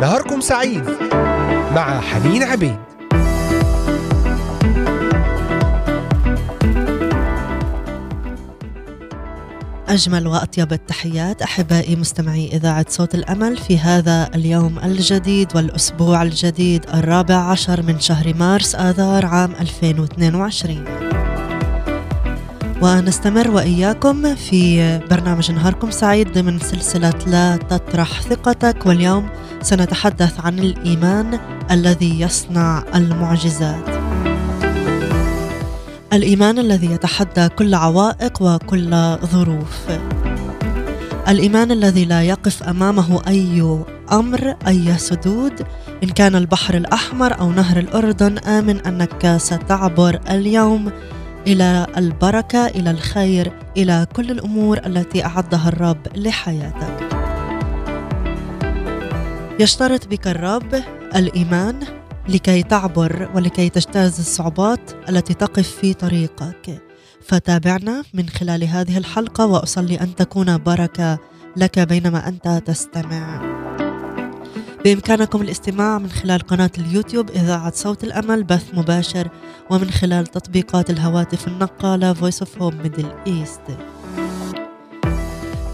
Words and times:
نهاركم 0.00 0.40
سعيد 0.40 0.84
مع 1.74 2.00
حنين 2.00 2.42
عبيد. 2.42 2.76
أجمل 9.88 10.26
وأطيب 10.26 10.72
التحيات 10.72 11.42
أحبائي 11.42 11.96
مستمعي 11.96 12.48
إذاعة 12.52 12.86
صوت 12.88 13.14
الأمل 13.14 13.56
في 13.56 13.78
هذا 13.78 14.30
اليوم 14.34 14.78
الجديد 14.78 15.56
والأسبوع 15.56 16.22
الجديد 16.22 16.86
الرابع 16.94 17.34
عشر 17.34 17.82
من 17.82 18.00
شهر 18.00 18.34
مارس 18.34 18.74
آذار 18.74 19.26
عام 19.26 19.52
2022 19.60 21.03
ونستمر 22.84 23.50
وإياكم 23.50 24.34
في 24.34 24.98
برنامج 25.10 25.52
نهاركم 25.52 25.90
سعيد 25.90 26.32
ضمن 26.32 26.58
سلسلة 26.58 27.14
لا 27.26 27.56
تطرح 27.56 28.22
ثقتك. 28.22 28.86
واليوم 28.86 29.28
سنتحدث 29.62 30.40
عن 30.40 30.58
الإيمان 30.58 31.38
الذي 31.70 32.20
يصنع 32.20 32.84
المعجزات. 32.94 33.88
الإيمان 36.12 36.58
الذي 36.58 36.92
يتحدى 36.92 37.48
كل 37.48 37.74
عوائق 37.74 38.42
وكل 38.42 39.16
ظروف. 39.24 39.80
الإيمان 41.28 41.70
الذي 41.70 42.04
لا 42.04 42.22
يقف 42.22 42.62
أمامه 42.62 43.20
أي 43.28 43.84
أمر 44.12 44.54
أي 44.66 44.98
سدود. 44.98 45.52
إن 46.02 46.08
كان 46.08 46.36
البحر 46.36 46.74
الأحمر 46.74 47.38
أو 47.40 47.52
نهر 47.52 47.78
الأردن 47.78 48.38
آمن 48.38 48.80
أنك 48.80 49.36
ستعبر 49.36 50.20
اليوم. 50.30 50.92
إلى 51.46 51.86
البركة 51.96 52.66
إلى 52.66 52.90
الخير 52.90 53.52
إلى 53.76 54.06
كل 54.16 54.30
الأمور 54.30 54.80
التي 54.86 55.24
أعدها 55.24 55.68
الرب 55.68 55.98
لحياتك. 56.16 57.08
يشترط 59.60 60.08
بك 60.08 60.26
الرب 60.26 60.82
الإيمان 61.16 61.80
لكي 62.28 62.62
تعبر 62.62 63.30
ولكي 63.34 63.68
تجتاز 63.68 64.18
الصعوبات 64.18 64.90
التي 65.08 65.34
تقف 65.34 65.68
في 65.68 65.94
طريقك. 65.94 66.82
فتابعنا 67.22 68.02
من 68.14 68.28
خلال 68.28 68.64
هذه 68.64 68.98
الحلقة 68.98 69.46
وأصلي 69.46 70.00
أن 70.00 70.14
تكون 70.14 70.58
بركة 70.58 71.18
لك 71.56 71.78
بينما 71.78 72.28
أنت 72.28 72.62
تستمع. 72.66 73.63
بإمكانكم 74.84 75.42
الاستماع 75.42 75.98
من 75.98 76.08
خلال 76.08 76.40
قناة 76.40 76.70
اليوتيوب 76.78 77.30
إذاعة 77.30 77.72
صوت 77.74 78.04
الأمل 78.04 78.44
بث 78.44 78.74
مباشر 78.74 79.28
ومن 79.70 79.90
خلال 79.90 80.26
تطبيقات 80.26 80.90
الهواتف 80.90 81.48
النقالة 81.48 82.14
Voice 82.14 82.44
of 82.44 82.60
Home 82.60 82.74
Middle 82.86 83.28
East. 83.28 83.72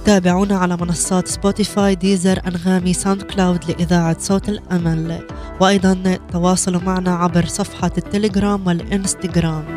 تابعونا 0.04 0.58
على 0.58 0.76
منصات 0.76 1.28
سبوتيفاي 1.28 1.94
ديزر 1.94 2.40
أنغامي 2.46 2.92
ساوند 2.92 3.22
كلاود 3.22 3.64
لإذاعة 3.70 4.16
صوت 4.18 4.48
الأمل. 4.48 5.26
وأيضا 5.60 6.18
تواصلوا 6.32 6.80
معنا 6.80 7.14
عبر 7.14 7.46
صفحة 7.46 7.92
التليجرام 7.98 8.66
والإنستغرام. 8.66 9.76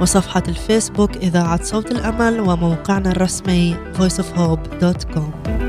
وصفحة 0.00 0.42
الفيسبوك 0.48 1.16
إذاعة 1.16 1.64
صوت 1.64 1.90
الأمل 1.90 2.40
وموقعنا 2.40 3.10
الرسمي 3.10 3.76
voiceofhope.com 3.98 5.65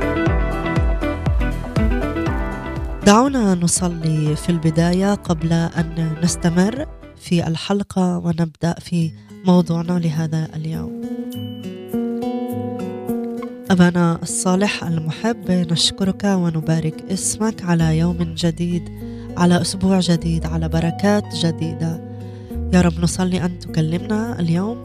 دعونا 3.08 3.56
نصلي 3.56 4.36
في 4.36 4.50
البداية 4.50 5.14
قبل 5.14 5.54
أن 5.54 6.16
نستمر 6.24 6.86
في 7.18 7.48
الحلقة 7.48 8.18
ونبدأ 8.18 8.74
في 8.80 9.12
موضوعنا 9.46 10.00
لهذا 10.00 10.48
اليوم. 10.56 11.02
أبانا 13.72 14.20
الصالح 14.24 14.84
المحب 14.84 15.52
نشكرك 15.52 16.24
ونبارك 16.24 17.04
اسمك 17.12 17.64
على 17.64 17.98
يوم 17.98 18.18
جديد 18.18 18.84
على 19.38 19.62
أسبوع 19.62 20.00
جديد 20.00 20.46
على 20.46 20.70
بركات 20.70 21.36
جديدة. 21.36 22.02
يا 22.74 22.82
رب 22.82 23.00
نصلي 23.00 23.46
أن 23.46 23.60
تكلمنا 23.60 24.40
اليوم 24.40 24.78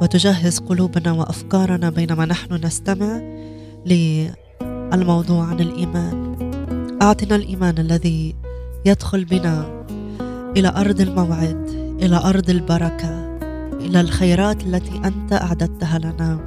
وتجهز 0.00 0.58
قلوبنا 0.58 1.12
وأفكارنا 1.12 1.90
بينما 1.90 2.24
نحن 2.24 2.54
نستمع 2.64 3.20
للموضوع 3.86 5.44
عن 5.44 5.60
الإيمان. 5.60 6.31
أعطنا 7.02 7.36
الإيمان 7.36 7.78
الذي 7.78 8.34
يدخل 8.84 9.24
بنا 9.24 9.84
إلى 10.56 10.68
أرض 10.68 11.00
الموعد 11.00 11.68
إلى 12.02 12.16
أرض 12.16 12.50
البركة 12.50 13.38
إلى 13.80 14.00
الخيرات 14.00 14.62
التي 14.62 15.00
أنت 15.04 15.32
أعددتها 15.32 15.98
لنا 15.98 16.40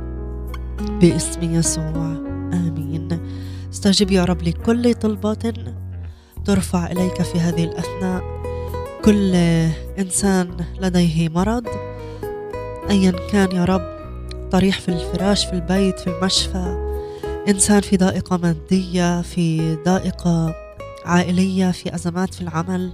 باسم 1.02 1.54
يسوع. 1.54 2.06
آمين. 2.54 3.20
استجب 3.74 4.12
يا 4.12 4.26
رب 4.26 4.42
لكل 4.42 4.94
طلبات 4.94 5.44
ترفع 6.46 6.92
إليك 6.92 7.22
في 7.22 7.40
هذه 7.40 7.64
الأثناء. 7.64 8.24
كل 9.06 9.36
إنسان 10.00 10.50
لديه 10.82 11.30
مرض 11.30 11.68
أيا 12.90 13.12
كان 13.12 13.52
يا 13.52 13.66
رب 13.66 13.96
طريح 14.52 14.80
في 14.80 14.90
الفراش 14.90 15.46
في 15.46 15.54
البيت 15.54 16.00
في 16.00 16.08
المشفى 16.08 16.85
إنسان 17.48 17.82
في 17.82 17.98
ضائقة 17.98 18.38
مادية 18.38 19.22
في 19.22 19.76
ضائقة 19.76 20.56
عائلية 21.06 21.72
في 21.72 21.96
أزمات 21.96 22.34
في 22.34 22.42
العمل. 22.42 22.92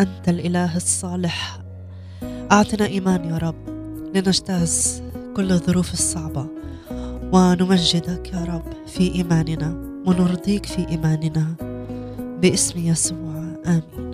أنت 0.00 0.28
الإله 0.28 0.76
الصالح. 0.76 1.60
أعطنا 2.52 2.86
إيمان 2.86 3.24
يا 3.24 3.38
رب 3.38 3.68
لنجتاز 4.14 5.02
كل 5.36 5.52
الظروف 5.52 5.92
الصعبة. 5.92 6.46
ونمجدك 7.32 8.32
يا 8.32 8.44
رب 8.44 8.86
في 8.86 9.14
إيماننا. 9.14 10.02
ونرضيك 10.06 10.66
في 10.66 10.88
إيماننا. 10.88 11.54
باسم 12.42 12.78
يسوع 12.78 13.44
آمين. 13.66 14.06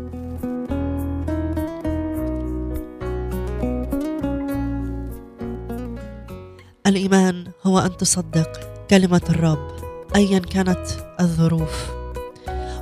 الإيمان 6.87 7.45
هو 7.67 7.79
أن 7.79 7.97
تصدق. 7.97 8.72
كلمة 8.91 9.23
الرب 9.31 9.69
أيا 10.17 10.39
كانت 10.39 10.87
الظروف 11.21 11.91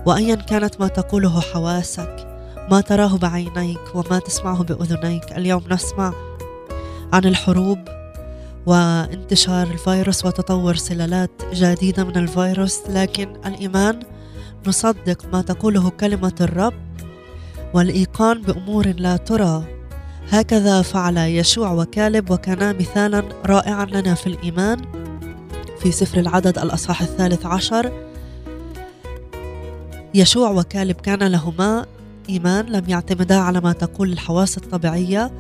وأيا 0.07 0.35
كانت 0.35 0.81
ما 0.81 0.89
تقوله 0.89 1.41
حواسك 1.41 2.27
ما 2.71 2.81
تراه 2.81 3.17
بعينيك 3.17 3.81
وما 3.95 4.19
تسمعه 4.19 4.63
بأذنيك. 4.63 5.33
اليوم 5.33 5.63
نسمع 5.71 6.13
عن 7.13 7.25
الحروب 7.25 7.79
وانتشار 8.67 9.67
الفيروس 9.67 10.25
وتطور 10.25 10.77
سلالات 10.77 11.31
جديدة 11.53 12.05
من 12.05 12.17
الفيروس 12.17 12.81
لكن 12.89 13.37
الإيمان 13.47 14.01
نصدق 14.67 15.27
ما 15.33 15.43
تقوله 15.43 15.91
كلمة 15.91 16.35
الرب 16.41 16.75
والإيقان 17.75 18.43
بأمور 18.43 18.87
لا 18.87 19.17
ترى. 19.17 19.65
هكذا 20.31 20.83
فعل 20.83 21.17
يشوع 21.17 21.73
وكالب 21.73 22.31
وكانا 22.31 22.73
مثالا 22.73 23.23
رائعا 23.47 23.85
لنا 23.85 24.15
في 24.15 24.27
الإيمان. 24.27 24.81
في 25.83 25.93
سفر 25.93 26.21
العدد 26.21 26.59
الأصحاح 26.59 27.03
الثالث 27.03 27.47
عشر. 27.47 27.93
يشوع 30.15 30.51
وكالب 30.51 30.97
كان 30.97 31.23
لهما 31.23 31.87
إيمان 32.29 32.67
لم 32.67 32.85
يعتمدا 32.89 33.37
على 33.37 33.61
ما 33.61 33.73
تقول 33.73 34.13
الحواس 34.13 34.57
الطبيعية. 34.57 35.31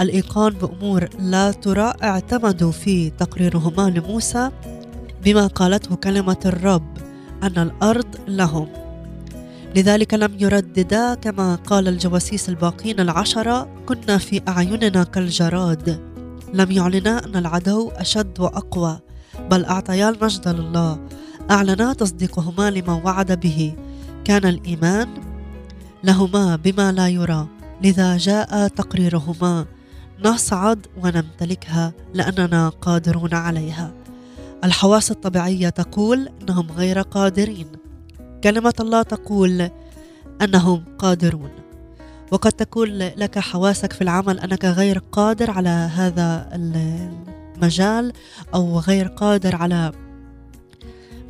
الإيقان 0.00 0.52
بأمور 0.52 1.08
لا 1.18 1.50
ترى 1.50 1.92
اعتمدوا 2.02 2.72
في 2.72 3.10
تقريرهما 3.10 3.90
لموسى 3.90 4.50
بما 5.24 5.46
قالته 5.46 5.96
كلمة 5.96 6.40
الرب 6.46 6.96
أن 7.42 7.58
الأرض 7.58 8.16
لهم. 8.28 8.68
لذلك 9.76 10.14
لم 10.14 10.36
يرددا 10.40 11.14
كما 11.14 11.54
قال 11.54 11.88
الجواسيس 11.88 12.48
الباقين 12.48 13.00
العشرة 13.00 13.68
كنا 13.86 14.18
في 14.18 14.40
أعيننا 14.48 15.04
كالجراد. 15.04 16.00
لم 16.54 16.70
يعلنا 16.70 17.24
أن 17.24 17.36
العدو 17.36 17.88
أشد 17.88 18.40
وأقوى. 18.40 18.98
بل 19.50 19.64
أعطيا 19.64 20.08
المجد 20.08 20.48
لله. 20.48 20.98
أعلنا 21.50 21.92
تصديقهما 21.92 22.70
لما 22.70 23.00
وعد 23.04 23.40
به. 23.40 23.74
كان 24.24 24.46
الإيمان 24.46 25.08
لهما 26.04 26.56
بما 26.56 26.92
لا 26.92 27.08
يرى. 27.08 27.46
لذا 27.82 28.16
جاء 28.16 28.68
تقريرهما. 28.68 29.66
نصعد 30.24 30.86
ونمتلكها 31.02 31.92
لأننا 32.14 32.68
قادرون 32.68 33.34
عليها. 33.34 33.92
الحواس 34.64 35.10
الطبيعية 35.10 35.68
تقول 35.68 36.28
إنهم 36.42 36.66
غير 36.76 37.00
قادرين. 37.00 37.66
كلمة 38.44 38.74
الله 38.80 39.02
تقول 39.02 39.70
أنهم 40.42 40.84
قادرون. 40.98 41.50
وقد 42.30 42.52
تقول 42.52 42.98
لك 42.98 43.38
حواسك 43.38 43.92
في 43.92 44.02
العمل 44.02 44.40
أنك 44.40 44.64
غير 44.64 44.98
قادر 45.12 45.50
على 45.50 45.68
هذا 45.68 46.48
مجال 47.62 48.12
أو 48.54 48.78
غير 48.78 49.06
قادر 49.08 49.56
على 49.56 49.92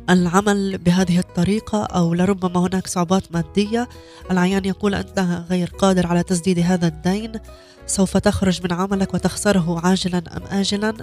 العمل 0.09 0.77
بهذه 0.77 1.19
الطريقة 1.19 1.83
أو 1.83 2.13
لربما 2.13 2.59
هناك 2.59 2.87
صعوبات 2.87 3.23
مادية 3.31 3.89
العيان 4.31 4.65
يقول 4.65 4.95
أنت 4.95 5.45
غير 5.49 5.69
قادر 5.77 6.07
على 6.07 6.23
تسديد 6.23 6.59
هذا 6.59 6.87
الدين 6.87 7.31
سوف 7.87 8.17
تخرج 8.17 8.63
من 8.63 8.73
عملك 8.73 9.13
وتخسره 9.13 9.79
عاجلا 9.79 10.23
أم 10.37 10.59
آجلا؟ 10.59 10.93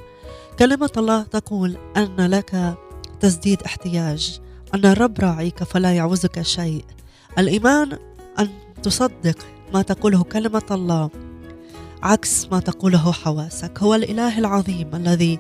كلمة 0.59 0.91
الله 0.97 1.23
تقول 1.23 1.77
أن 1.97 2.17
لك 2.21 2.75
تسديد 3.21 3.63
احتياج 3.63 4.41
أن 4.75 4.87
الرب 4.87 5.21
راعيك 5.21 5.65
فلا 5.65 5.93
يعوزك 5.93 6.43
شيء. 6.43 6.85
الإيمان 7.39 7.99
أن 8.39 8.49
تصدق 8.83 9.39
ما 9.75 9.83
تقوله 9.83 10.23
كلمة 10.23 10.67
الله. 10.71 11.11
عكس 12.03 12.47
ما 12.53 12.61
تقوله 12.61 13.13
حواسك. 13.13 13.79
هو 13.79 13.95
الإله 13.95 14.39
العظيم 14.39 14.95
الذي 14.95 15.39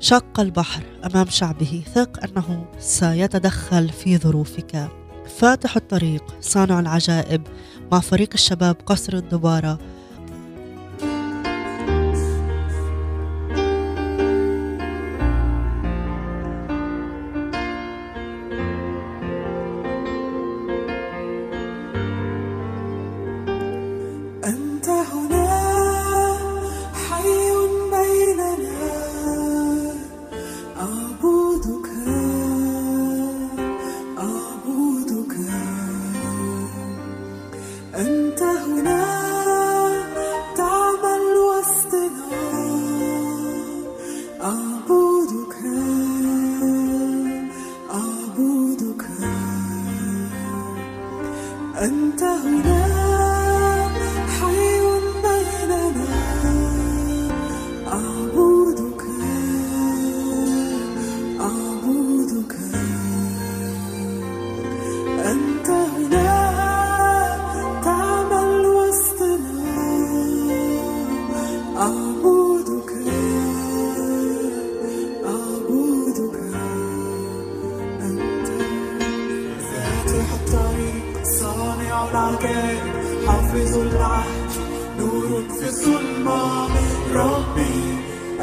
شق 0.00 0.40
البحر 0.40 0.82
أمام 1.04 1.26
شعبه. 1.28 1.82
ثق 1.94 2.24
أنه 2.24 2.66
سيتدخل 2.78 3.88
في 3.88 4.18
ظروفك. 4.18 4.88
فاتح 5.38 5.76
الطريق 5.76 6.24
صانع 6.40 6.80
العجائب 6.80 7.42
مع 7.92 8.00
فريق 8.00 8.28
الشباب 8.34 8.76
قصر 8.86 9.12
الدبارة. 9.12 9.78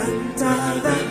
da, 0.05 0.81
da, 0.83 0.89
da. 0.89 1.02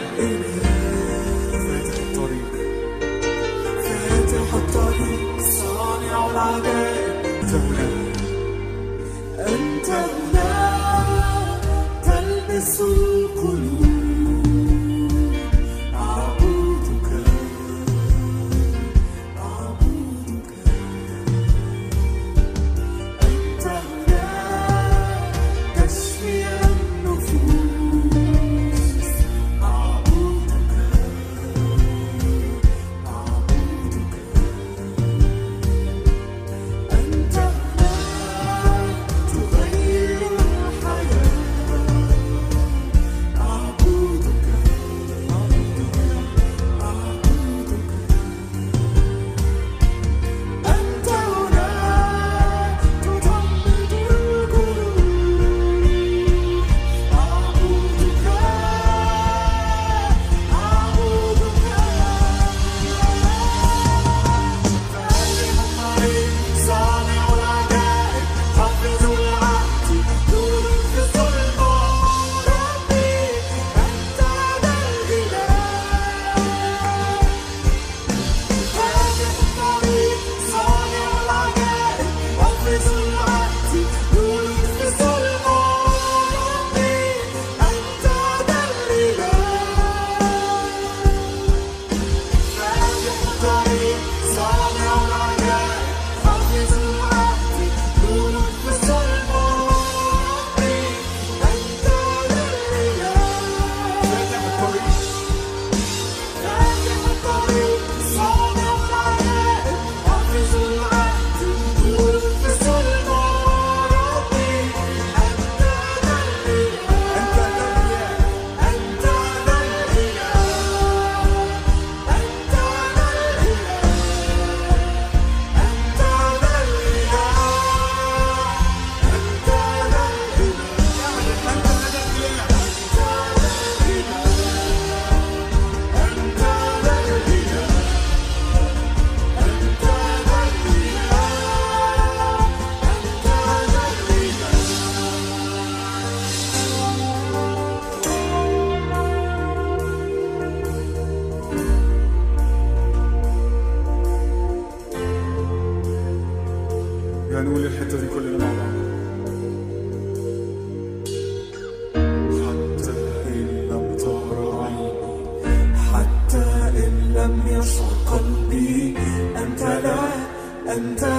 and 170.72 171.11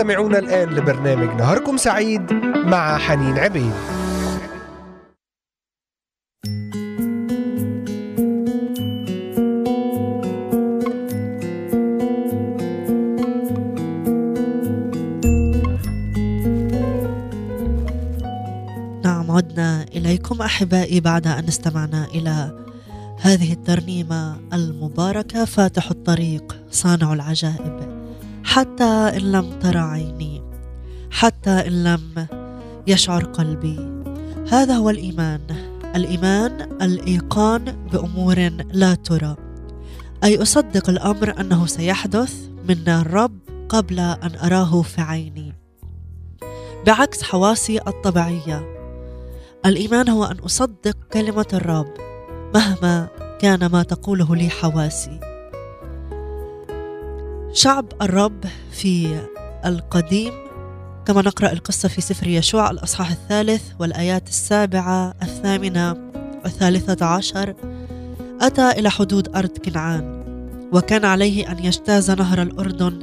تستمعون 0.00 0.36
الآن 0.36 0.68
لبرنامج 0.68 1.40
نهاركم 1.40 1.76
سعيد 1.76 2.32
مع 2.64 2.98
حنين 2.98 3.38
عبيد. 3.38 3.72
نعم 19.04 19.30
عدنا 19.30 19.82
إليكم 19.82 20.42
أحبائي 20.42 21.00
بعد 21.00 21.26
أن 21.26 21.44
استمعنا 21.44 22.06
إلى 22.14 22.64
هذه 23.20 23.52
الترنيمة 23.52 24.36
المباركة 24.52 25.44
فاتح 25.44 25.90
الطريق 25.90 26.56
صانع 26.70 27.12
العجائب. 27.12 27.99
حتى 28.50 28.84
إن 28.84 29.32
لم 29.32 29.58
ترى 29.58 29.78
عيني 29.78 30.42
حتى 31.10 31.50
إن 31.50 31.84
لم 31.84 32.26
يشعر 32.86 33.24
قلبي. 33.24 34.02
هذا 34.50 34.74
هو 34.74 34.90
الإيمان. 34.90 35.40
الإيمان 35.96 36.78
الإيقان 36.82 37.88
بأمور 37.92 38.38
لا 38.72 38.94
ترى. 38.94 39.36
أي 40.24 40.42
أصدق 40.42 40.90
الأمر 40.90 41.40
أنه 41.40 41.66
سيحدث 41.66 42.34
من 42.68 42.88
الرب 42.88 43.38
قبل 43.68 44.00
أن 44.00 44.30
أراه 44.44 44.82
في 44.82 45.00
عيني. 45.00 45.52
بعكس 46.86 47.22
حواسي 47.22 47.78
الطبيعية 47.86 48.76
الإيمان 49.66 50.08
هو 50.08 50.24
أن 50.24 50.38
أصدق 50.38 50.96
كلمة 51.12 51.48
الرب 51.52 51.94
مهما 52.54 53.08
كان 53.40 53.66
ما 53.66 53.82
تقوله 53.82 54.36
لي 54.36 54.48
حواسي. 54.48 55.29
شعب 57.52 57.86
الرب 58.02 58.44
في 58.70 59.20
القديم 59.66 60.32
كما 61.06 61.22
نقرأ 61.22 61.52
القصة 61.52 61.88
في 61.88 62.00
سفر 62.00 62.26
يشوع 62.26 62.70
الأصحاح 62.70 63.10
الثالث 63.10 63.62
والآيات 63.78 64.28
السابعة 64.28 65.14
الثامنة 65.22 66.10
والثالثة 66.44 67.06
عشر. 67.06 67.54
أتى 68.40 68.70
إلى 68.70 68.90
حدود 68.90 69.36
أرض 69.36 69.58
كنعان 69.58 70.24
وكان 70.72 71.04
عليه 71.04 71.52
أن 71.52 71.64
يجتاز 71.64 72.10
نهر 72.10 72.42
الأردن 72.42 72.98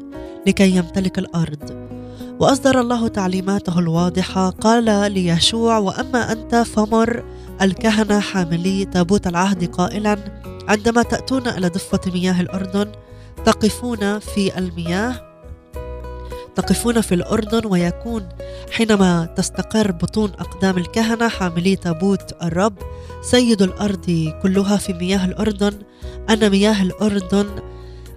لكي 0.48 0.76
يمتلك 0.76 1.20
الأرض. 1.20 1.88
وأصدر 2.40 2.82
الله 2.82 3.08
تعليماته 3.08 3.80
الواضحة 3.80 4.50
قال 4.50 5.12
ليشوع 5.12 5.78
وأما 5.78 6.32
أنت 6.32 6.56
فمر 6.56 7.24
الكهنة 7.62 8.20
حاملي 8.20 8.86
تابوت 8.86 9.28
العهد 9.28 9.72
قائلا 9.72 10.18
عندما 10.68 11.04
تأتون 11.04 11.48
إلى 11.48 11.68
ضفة 11.68 12.12
مياه 12.12 12.42
الأردن 12.42 12.92
تقفون 13.46 14.20
في 14.20 14.58
المياه 14.58 15.28
تقفون 16.58 17.02
في 17.02 17.16
الأردن 17.16 17.62
ويكون 17.66 18.30
حينما 18.72 19.26
تستقر 19.26 19.92
بطون 19.92 20.30
أقدام 20.30 20.78
الكهنة 20.78 21.28
حاملي 21.28 21.76
تابوت 21.76 22.44
الرب. 22.44 22.74
سيد 23.22 23.62
الأرض 23.62 24.34
كلها 24.44 24.78
في 24.78 24.94
مياه 24.94 25.26
الأردن. 25.26 25.74
أن 26.30 26.50
مياه 26.50 26.84
الأردن 26.84 27.48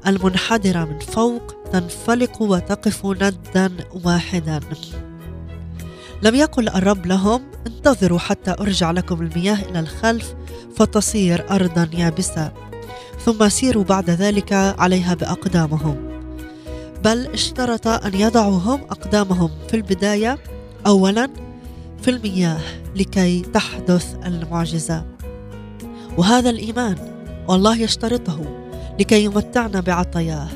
المنحدرة 0.06 0.84
من 0.84 0.98
فوق 0.98 1.54
تنفلق 1.72 2.42
وتقف 2.42 3.06
ندا 3.06 3.72
واحدا. 4.04 4.60
لم 6.22 6.34
يقل 6.34 6.68
الرب 6.68 7.06
لهم 7.06 7.42
انتظروا 7.66 8.18
حتى 8.18 8.50
أرجع 8.60 8.90
لكم 8.90 9.20
المياه 9.20 9.58
إلى 9.70 9.80
الخلف 9.80 10.34
فتصير 10.76 11.50
أرضا 11.50 11.88
يابسة. 11.92 12.52
ثم 13.24 13.48
سيروا 13.48 13.84
بعد 13.84 14.10
ذلك 14.10 14.52
عليها 14.52 15.14
بأقدامهم. 15.14 15.96
بل 17.04 17.26
اشترط 17.26 17.86
أن 17.86 18.14
يضعوا 18.14 18.58
هم 18.58 18.80
أقدامهم 18.90 19.50
في 19.68 19.76
البداية 19.76 20.38
اولا 20.86 21.28
في 22.02 22.10
المياه 22.10 22.60
لكي 22.96 23.40
تحدث 23.40 24.14
المعجزة. 24.26 25.04
وهذا 26.18 26.50
الإيمان 26.50 26.96
والله 27.48 27.76
يشترطه 27.76 28.40
لكي 29.00 29.24
يمتعنا 29.24 29.80
بعطاياه 29.80 30.48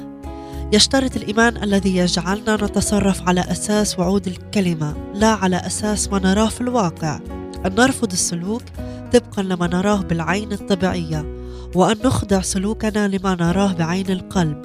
يشترط 0.72 1.16
الإيمان 1.16 1.62
الذي 1.62 1.96
يجعلنا 1.96 2.56
نتصرف 2.56 3.28
على 3.28 3.40
أساس 3.40 3.98
وعود 3.98 4.26
الكلمة 4.26 4.94
لا 5.14 5.28
على 5.28 5.56
أساس 5.56 6.08
ما 6.08 6.18
نراه 6.18 6.48
في 6.48 6.60
الواقع. 6.60 7.20
أن 7.66 7.74
نرفض 7.74 8.12
السلوك 8.12 8.62
طبقا 9.12 9.42
لما 9.42 9.66
نراه 9.66 9.96
بالعين 9.96 10.52
الطبيعية. 10.52 11.43
وأن 11.74 11.96
نخضع 12.04 12.40
سلوكنا 12.40 13.08
لما 13.08 13.34
نراه 13.34 13.72
بعين 13.72 14.10
القلب. 14.10 14.62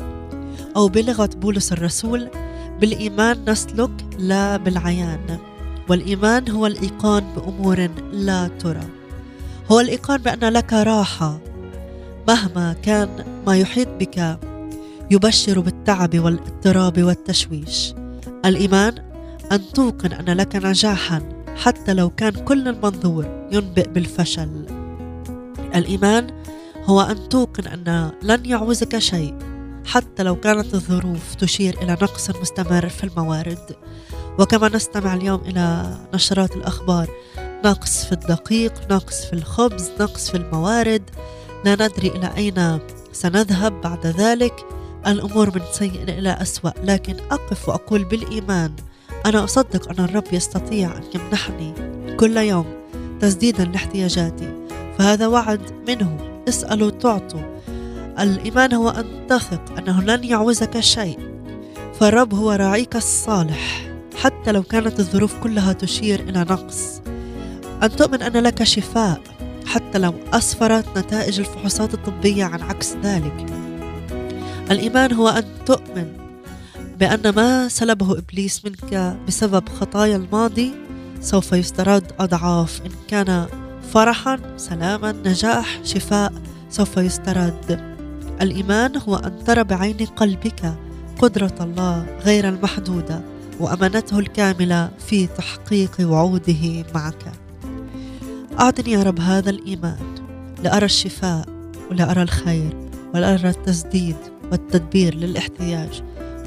أو 0.76 0.88
بلغه 0.88 1.30
بولس 1.36 1.74
الرسول 1.74 2.30
بالإيمان 2.82 3.50
نسلك 3.50 3.92
لا 4.20 4.58
بالعيان. 4.58 5.38
والإيمان 5.90 6.50
هو 6.50 6.68
الإيقان 6.68 7.24
بأمور 7.36 7.90
لا 8.12 8.48
ترى. 8.48 8.88
هو 9.72 9.80
الإيقان 9.80 10.22
بأن 10.22 10.54
لك 10.54 10.74
راحة. 10.74 11.40
مهما 12.28 12.74
كان 12.74 13.10
ما 13.48 13.58
يحيط 13.58 13.88
بك 14.00 14.40
يبشر 15.12 15.60
بالتعب 15.60 16.20
والإضطراب 16.20 17.04
والتشويش. 17.04 17.94
الإيمان 18.46 18.94
أن 19.52 19.62
توقن 19.74 20.14
أن 20.14 20.38
لك 20.38 20.56
نجاحا 20.56 21.22
حتى 21.56 21.94
لو 21.94 22.10
كان 22.10 22.32
كل 22.32 22.68
المنظور 22.68 23.48
ينبئ 23.52 23.90
بالفشل. 23.90 24.66
الإيمان 25.76 26.28
هو 26.90 27.02
أن 27.02 27.30
توقن 27.30 27.68
أن 27.68 28.12
لن 28.22 28.46
يعوزك 28.46 28.98
شيء 28.98 29.36
حتى 29.86 30.24
لو 30.24 30.36
كانت 30.36 30.74
الظروف 30.74 31.36
تشير 31.36 31.78
إلى 31.82 31.92
نقص 31.92 32.30
مستمر 32.30 32.90
في 32.90 33.04
الموارد. 33.04 33.76
وكما 34.40 34.70
نستمع 34.70 35.14
اليوم 35.14 35.42
إلى 35.42 35.98
نشرات 36.14 36.56
الأخبار 36.56 37.10
نقص 37.66 38.06
في 38.06 38.12
الدقيق 38.12 38.74
نقص 38.92 39.26
في 39.26 39.34
الخبز 39.34 39.92
نقص 40.00 40.30
في 40.30 40.38
الموارد. 40.38 41.10
لا 41.66 41.74
ندري 41.74 42.08
إلى 42.08 42.32
أين 42.38 42.80
سنذهب 43.12 43.82
بعد 43.82 44.08
ذلك. 44.08 44.66
الأمور 45.08 45.56
من 45.56 45.62
سيء 45.72 46.04
إلى 46.04 46.30
أسوأ 46.42 46.72
لكن 46.84 47.16
أقف 47.32 47.70
وأقول 47.70 48.04
بالإيمان 48.04 48.72
أنا 49.26 49.44
أصدق 49.44 49.90
أن 49.90 50.06
الرب 50.06 50.34
يستطيع 50.34 50.98
أن 50.98 51.04
يمنحني 51.16 51.74
كل 52.18 52.38
يوم 52.38 52.66
تسديدا 53.20 53.66
لاحتياجاتي. 53.66 54.68
فهذا 54.98 55.28
وعد 55.28 55.62
منه. 55.88 56.29
اسألوا 56.50 56.90
تعطوا 56.90 57.60
الإيمان 58.20 58.74
هو 58.74 58.90
أن 58.90 59.28
تثق 59.30 59.78
أنه 59.78 60.02
لن 60.02 60.24
يعوزك 60.24 60.80
شيء 60.80 61.20
فالرب 62.00 62.34
هو 62.34 62.52
راعيك 62.52 62.96
الصالح 62.96 63.90
حتى 64.16 64.52
لو 64.52 64.64
كانت 64.64 65.00
الظروف 65.00 65.36
كلها 65.44 65.74
تشير 65.74 66.20
إلى 66.20 66.40
نقص. 66.40 67.02
أن 67.84 67.96
تؤمن 67.96 68.22
أن 68.22 68.38
لك 68.38 68.64
شفاء 68.64 69.22
حتى 69.66 69.98
لو 69.98 70.14
أسفرت 70.34 70.98
نتائج 70.98 71.40
الفحوصات 71.40 71.94
الطبية 71.94 72.46
عن 72.46 72.62
عكس 72.62 72.96
ذلك. 73.04 73.46
الإيمان 74.72 75.14
هو 75.14 75.30
أن 75.30 75.44
تؤمن 75.66 76.08
بأن 77.00 77.30
ما 77.30 77.68
سلبه 77.68 78.18
إبليس 78.18 78.66
منك 78.66 79.18
بسبب 79.28 79.70
خطايا 79.70 80.16
الماضي 80.16 80.72
سوف 81.22 81.52
يسترد 81.52 82.12
أضعاف 82.20 82.82
إن 82.86 82.92
كان 83.08 83.46
فرحا 83.94 84.40
سلاما 84.58 85.12
نجاح 85.12 85.80
شفاء 85.84 86.34
سوف 86.70 86.98
يسترد. 86.98 87.96
الإيمان 88.42 88.98
هو 88.98 89.16
أن 89.16 89.44
ترى 89.46 89.64
بعين 89.64 89.96
قلبك 89.96 90.74
قدرة 91.20 91.56
الله 91.62 92.06
غير 92.26 92.50
المحدودة 92.50 93.22
وأمانته 93.60 94.20
الكاملة 94.20 94.92
في 95.08 95.28
تحقيق 95.28 95.92
وعوده 96.02 96.86
معك. 96.96 97.32
أعطني 98.60 98.92
يا 98.92 99.04
رب 99.04 99.20
هذا 99.20 99.50
الإيمان 99.50 100.16
لارى 100.64 100.86
الشفاء 100.86 101.46
ولارى 101.92 102.22
الخير 102.22 102.90
ولارى 103.14 103.50
التسديد 103.50 104.18
والتدبير 104.52 105.16
للاحتياج 105.16 106.04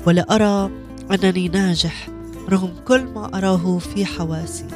ولارى 0.07 0.71
أنني 1.11 1.49
ناجح 1.49 2.09
رغم 2.49 2.75
كل 2.89 3.05
ما 3.05 3.39
أراه 3.39 3.79
في 3.79 4.07
حواسي. 4.07 4.67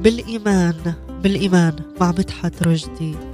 بالإيمان 0.00 0.94
بالإيمان 1.24 1.76
مع 2.00 2.08
مدحت 2.10 2.62
رشدي. 2.62 3.33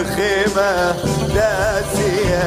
الخيمة 0.00 0.94
داسية 1.34 2.40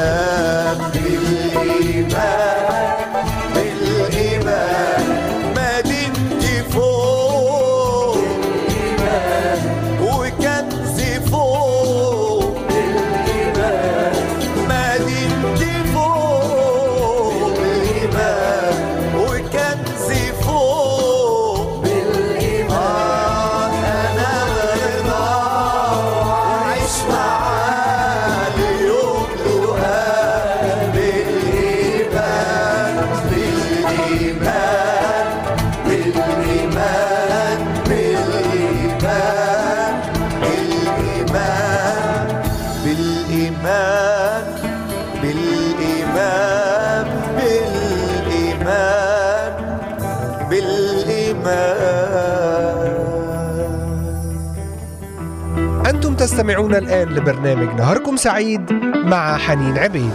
تستمعون 56.24 56.76
الآن 56.76 57.10
لبرنامج 57.10 57.76
نهاركم 57.80 58.16
سعيد 58.16 58.74
مع 59.06 59.38
حنين 59.38 59.78
عبيد. 59.78 60.12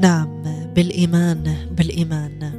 نعم 0.00 0.42
بالإيمان 0.74 1.56
بالإيمان. 1.70 2.52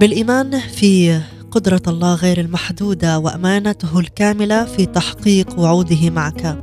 بالإيمان 0.00 0.60
في 0.60 1.20
قدرة 1.52 1.82
الله 1.88 2.14
غير 2.14 2.40
المحدودة 2.40 3.18
وأمانته 3.18 3.98
الكاملة 3.98 4.64
في 4.64 4.86
تحقيق 4.86 5.58
وعوده 5.58 6.10
معك. 6.10 6.62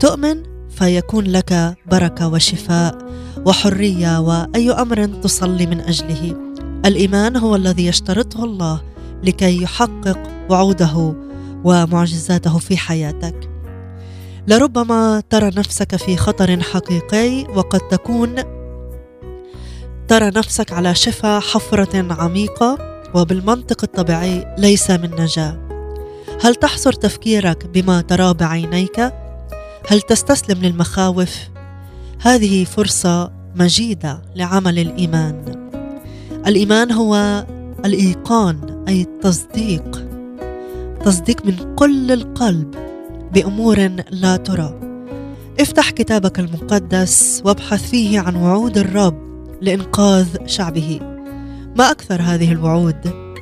تؤمن 0.00 0.42
فيكون 0.70 1.24
لك 1.24 1.76
بركة 1.90 2.28
وشفاء 2.28 2.98
وحرية 3.46 4.20
وأي 4.20 4.70
أمر 4.70 5.06
تصلي 5.06 5.66
من 5.66 5.80
أجله. 5.80 6.36
الإيمان 6.86 7.36
هو 7.36 7.56
الذي 7.56 7.86
يشترطه 7.86 8.44
الله 8.44 8.82
لكي 9.22 9.62
يحقق 9.62 10.18
وعوده 10.50 11.14
ومعجزاته 11.64 12.58
في 12.58 12.76
حياتك. 12.76 13.50
لربما 14.48 15.22
ترى 15.30 15.46
نفسك 15.46 15.96
في 15.96 16.16
خطر 16.16 16.60
حقيقي 16.60 17.44
وقد 17.56 17.80
تكون 17.80 18.34
ترى 20.08 20.26
نفسك 20.26 20.72
على 20.72 20.94
شفا 20.94 21.40
حفرة 21.40 22.12
عميقة 22.12 22.93
وبالمنطق 23.14 23.80
الطبيعي 23.82 24.54
ليس 24.58 24.90
من 24.90 25.10
نجاة. 25.18 25.58
هل 26.42 26.54
تحصر 26.54 26.92
تفكيرك 26.92 27.66
بما 27.66 28.00
تراه 28.00 28.32
بعينيك؟ 28.32 29.00
هل 29.88 30.00
تستسلم 30.00 30.62
للمخاوف؟ 30.62 31.36
هذه 32.20 32.64
فرصة 32.64 33.32
مجيدة 33.54 34.22
لعمل 34.34 34.78
الإيمان. 34.78 35.68
الإيمان 36.46 36.92
هو 36.92 37.44
الإيقان 37.84 38.84
أي 38.88 39.00
التصديق. 39.00 40.04
تصديق 41.04 41.46
من 41.46 41.74
كل 41.74 42.12
القلب 42.12 42.74
بأمور 43.32 43.90
لا 44.10 44.36
ترى. 44.36 44.80
افتح 45.60 45.90
كتابك 45.90 46.38
المقدس 46.38 47.42
وابحث 47.44 47.90
فيه 47.90 48.20
عن 48.20 48.36
وعود 48.36 48.78
الرب 48.78 49.18
لإنقاذ 49.60 50.26
شعبه. 50.46 51.13
ما 51.76 51.90
أكثر 51.90 52.22
هذه 52.22 52.52
الوعود 52.52 53.34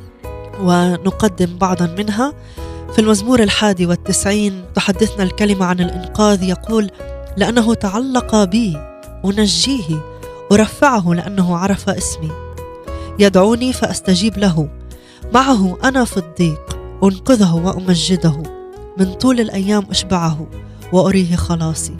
ونقدم 0.60 1.58
بعضا 1.58 1.94
منها. 1.98 2.32
في 2.92 2.98
المزمور 2.98 3.42
الحادي 3.42 3.86
والتسعين 3.86 4.64
تحدثنا 4.74 5.22
الكلمة 5.22 5.64
عن 5.66 5.80
الإنقاذ 5.80 6.42
يقول 6.42 6.90
لأنه 7.36 7.74
تعلق 7.74 8.44
بي 8.44 8.76
أنجيه 9.24 10.00
أرفعه 10.52 11.14
لأنه 11.14 11.56
عرف 11.56 11.88
اسمي. 11.88 12.30
يدعوني 13.18 13.72
فأستجيب 13.72 14.38
له. 14.38 14.68
معه 15.34 15.78
أنا 15.84 16.04
في 16.04 16.16
الضيق 16.16 16.78
أنقذه 17.04 17.54
وأمجده. 17.54 18.42
من 18.98 19.12
طول 19.12 19.40
الأيام 19.40 19.86
أشبعه 19.90 20.46
وأريه 20.92 21.36
خلاصي. 21.36 21.96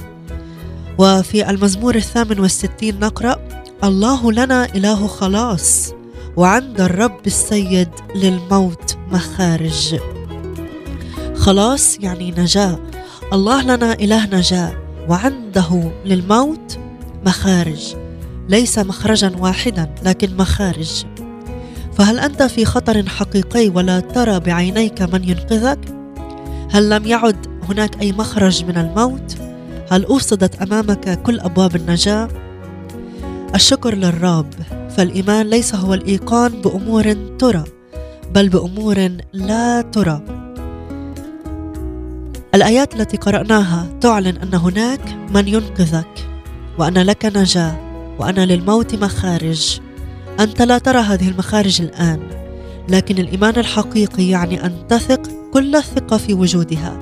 وفي 0.98 1.50
المزمور 1.50 1.94
الثامن 1.94 2.40
والستين 2.40 3.00
نقرأ 3.00 3.36
الله 3.84 4.32
لنا 4.32 4.64
إله 4.64 5.06
خلاص. 5.06 5.92
وعند 6.36 6.80
الرب 6.80 7.26
السيد 7.26 7.88
للموت 8.14 8.96
مخارج. 9.10 9.96
خلاص 11.34 11.98
يعني 12.00 12.30
نجاة. 12.30 12.78
الله 13.32 13.62
لنا 13.62 13.92
إله 13.92 14.26
نجاة. 14.26 14.72
وعنده 15.08 15.90
للموت 16.04 16.78
مخارج. 17.26 17.94
ليس 18.48 18.78
مخرجا 18.78 19.32
واحدا 19.38 19.94
لكن 20.02 20.36
مخارج. 20.36 21.04
فهل 21.98 22.18
أنت 22.18 22.42
في 22.42 22.64
خطر 22.64 23.08
حقيقي 23.08 23.68
ولا 23.68 24.00
ترى 24.00 24.40
بعينيك 24.40 25.02
من 25.02 25.28
ينقذك؟ 25.28 25.78
هل 26.70 26.90
لم 26.90 27.06
يعد 27.06 27.46
هناك 27.68 28.02
أي 28.02 28.12
مخرج 28.12 28.64
من 28.64 28.76
الموت؟ 28.76 29.36
هل 29.90 30.04
أوصدت 30.04 30.62
أمامك 30.62 31.22
كل 31.22 31.40
أبواب 31.40 31.76
النجاة؟ 31.76 32.28
الشكر 33.54 33.94
للرب 33.94 34.50
فالإيمان 34.96 35.46
ليس 35.46 35.74
هو 35.74 35.94
الإيقان 35.94 36.52
بأمور 36.52 37.12
ترى 37.38 37.64
بل 38.34 38.48
بأمور 38.48 39.08
لا 39.32 39.80
ترى. 39.80 40.22
الآيات 42.54 42.94
التي 42.94 43.16
قرأناها 43.16 43.86
تعلن 44.00 44.36
أن 44.36 44.54
هناك 44.54 45.00
من 45.34 45.48
ينقذك 45.48 46.28
وأن 46.78 46.98
لك 46.98 47.26
نجاة 47.36 47.76
وأن 48.18 48.34
للموت 48.34 48.94
مخارج. 48.94 49.80
أنت 50.40 50.62
لا 50.62 50.78
ترى 50.78 50.98
هذه 50.98 51.28
المخارج 51.28 51.82
الآن 51.82 52.20
لكن 52.88 53.18
الإيمان 53.18 53.56
الحقيقي 53.56 54.28
يعني 54.28 54.66
أن 54.66 54.86
تثق 54.88 55.20
كل 55.52 55.76
الثقة 55.76 56.16
في 56.16 56.34
وجودها. 56.34 57.00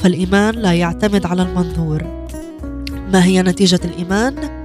فالإيمان 0.00 0.54
لا 0.54 0.72
يعتمد 0.72 1.26
على 1.26 1.42
المنظور. 1.42 2.26
ما 3.12 3.24
هي 3.24 3.42
نتيجة 3.42 3.80
الإيمان؟ 3.84 4.63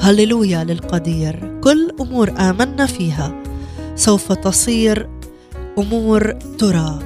هللويا 0.00 0.64
للقدير. 0.64 1.60
كل 1.64 1.90
أمور 2.00 2.30
آمنا 2.30 2.86
فيها. 2.86 3.42
سوف 3.96 4.32
تصير 4.32 5.08
أمور 5.78 6.32
ترى. 6.58 6.98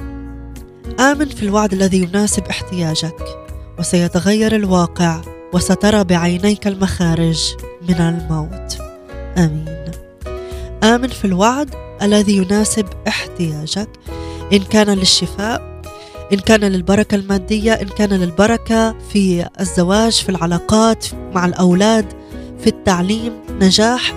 آمن 0.99 1.25
في 1.25 1.43
الوعد 1.43 1.73
الذي 1.73 1.97
يناسب 2.01 2.43
احتياجك 2.43 3.15
وسيتغير 3.79 4.55
الواقع 4.55 5.21
وسترى 5.53 6.03
بعينيك 6.03 6.67
المخارج 6.67 7.55
من 7.89 7.95
الموت. 7.95 8.77
آمين. 9.37 9.91
آمن 10.83 11.07
في 11.07 11.25
الوعد 11.25 11.69
الذي 12.01 12.37
يناسب 12.37 12.85
احتياجك. 13.07 13.89
إن 14.53 14.59
كان 14.59 14.89
للشفاء 14.89 15.81
إن 16.33 16.39
كان 16.39 16.59
للبركة 16.59 17.15
المادية 17.15 17.73
إن 17.73 17.87
كان 17.87 18.09
للبركة 18.09 18.95
في 19.13 19.49
الزواج 19.59 20.11
في 20.11 20.29
العلاقات 20.29 21.05
مع 21.33 21.45
الأولاد 21.45 22.05
في 22.59 22.67
التعليم 22.67 23.33
نجاح 23.61 24.13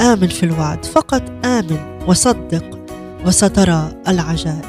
آمن 0.00 0.26
في 0.26 0.42
الوعد 0.42 0.84
فقط 0.84 1.22
آمن 1.44 1.78
وصدق 2.06 2.78
وسترى 3.26 3.92
العجائب. 4.08 4.64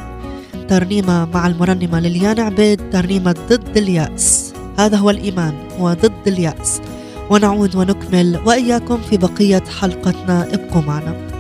ترنيمة 0.68 1.26
مع 1.34 1.48
المرنمة 1.48 2.00
لليان 2.00 2.40
عبيد 2.40 2.90
ترنيمة 2.90 3.36
ضد 3.50 3.78
اليأس. 3.78 4.54
هذا 4.80 4.98
هو 4.98 5.10
الإيمان 5.10 5.54
هو 5.80 5.94
ضد 5.94 6.28
اليأس. 6.28 6.82
ونعود 7.30 7.76
ونكمل 7.76 8.40
وإياكم 8.46 8.98
في 9.10 9.18
بقية 9.18 9.64
حلقتنا 9.82 10.54
ابقوا 10.54 10.82
معنا. 10.82 11.37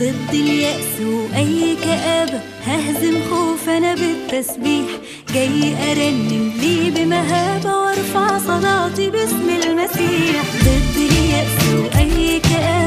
ضد 0.00 0.34
اليأس 0.34 1.00
وأي 1.00 1.76
كآبة 1.84 2.40
ههزم 2.66 3.14
خوف 3.30 3.68
أنا 3.68 3.94
بالتسبيح. 3.94 4.86
جاي 5.34 5.74
أرنم 5.92 6.52
لي 6.60 6.90
بمهابة 6.90 7.76
وأرفع 7.76 8.38
صلاتي 8.38 9.10
باسم 9.10 9.48
المسيح. 9.64 10.42
ضد 10.64 10.96
اليأس 10.96 11.74
وأي 11.74 12.40
كآبة 12.40 12.79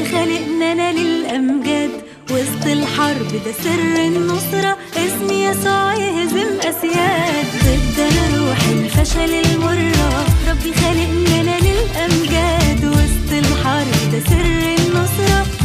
ربي 0.00 0.08
خلقنا 0.08 0.72
أنا 0.72 0.92
للأمجاد. 0.92 1.90
وسط 2.30 2.66
الحرب 2.66 3.28
ده 3.44 3.52
سر 3.52 3.96
النصرة. 4.06 4.76
اسم 4.96 5.30
يسوع 5.30 5.94
يهزم 5.94 6.60
أسياد. 6.60 7.44
ضدنا 7.64 8.24
روح 8.38 8.58
الفشل 8.68 9.34
المرة. 9.34 10.24
ربي 10.50 10.72
خلقنا 10.72 11.40
أنا 11.40 11.56
للأمجاد. 11.66 12.84
وسط 12.84 13.32
الحرب 13.32 14.12
ده 14.12 14.20
سر 14.20 14.76
النصرة. 14.78 15.59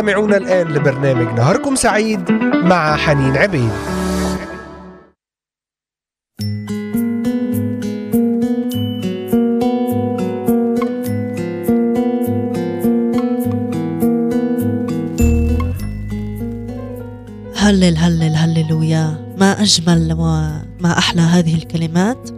تستمعون 0.00 0.34
الآن 0.34 0.68
لبرنامج 0.68 1.38
نهاركم 1.38 1.74
سعيد 1.74 2.30
مع 2.64 2.96
حنين 2.96 3.36
عبيد. 3.36 3.70
هلل 17.56 17.96
هلل 17.98 18.36
هللويا. 18.36 19.34
ما 19.38 19.62
أجمل 19.62 20.12
وما 20.12 20.98
أحلى 20.98 21.22
هذه 21.22 21.54
الكلمات 21.54 22.30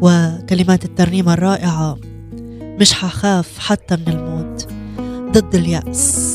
وكلمات 0.00 0.84
الترنيمة 0.84 1.34
الرائعة. 1.34 1.98
مش 2.80 2.92
حخاف 2.92 3.58
حتى 3.58 3.96
من 3.96 4.08
الموت. 4.08 4.68
ضد 5.32 5.54
اليأس. 5.54 6.31